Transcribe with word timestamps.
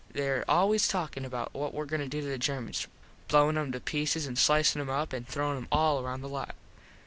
There 0.11 0.43
always 0.49 0.87
talking 0.87 1.25
about 1.25 1.53
what 1.53 1.75
were 1.75 1.85
goin 1.85 1.99
to 1.99 2.07
do 2.07 2.21
to 2.21 2.25
the 2.27 2.39
Germans, 2.39 2.87
blowin 3.27 3.55
em 3.55 3.71
to 3.71 3.79
pieces 3.79 4.25
and 4.25 4.35
slicin 4.35 4.81
em 4.81 4.89
up 4.89 5.13
an 5.13 5.25
throwin 5.25 5.57
em 5.57 5.67
all 5.71 6.03
around 6.03 6.21
the 6.21 6.27
lot. 6.27 6.55